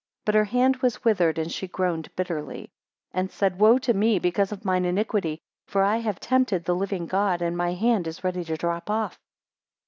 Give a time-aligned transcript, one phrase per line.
[0.25, 2.71] 20 But her hand was withered, and she groaned bitterly;
[3.11, 6.73] 21 And said, Woe to me, because of mine iniquity; for I have tempted the
[6.73, 9.19] living God, and my hand is ready to drop off.